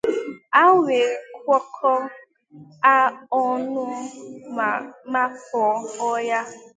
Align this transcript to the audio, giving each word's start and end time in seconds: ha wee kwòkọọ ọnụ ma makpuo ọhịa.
ha 0.55 0.63
wee 0.83 1.05
kwòkọọ 1.43 1.91
ọnụ 3.43 3.83
ma 4.55 4.67
makpuo 5.11 5.67
ọhịa. 6.07 6.39